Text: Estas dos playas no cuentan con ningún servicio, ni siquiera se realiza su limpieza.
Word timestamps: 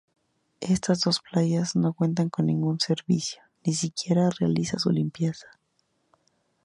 Estas 0.61 1.01
dos 1.01 1.19
playas 1.19 1.75
no 1.75 1.93
cuentan 1.93 2.31
con 2.31 2.47
ningún 2.47 2.79
servicio, 2.79 3.43
ni 3.63 3.75
siquiera 3.75 4.31
se 4.31 4.37
realiza 4.39 4.79
su 4.79 4.89
limpieza. 4.89 5.45